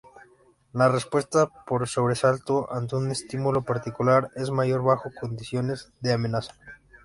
La 0.73 0.89
respuesta 0.89 1.45
por 1.67 1.87
sobresalto 1.87 2.67
ante 2.73 2.95
un 2.95 3.11
estímulo 3.11 3.61
particular 3.61 4.31
es 4.35 4.49
mayor 4.49 4.81
bajo 4.83 5.11
condiciones 5.19 5.93
de 5.99 6.11
amenaza. 6.11 6.53